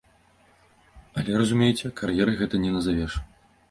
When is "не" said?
2.67-2.77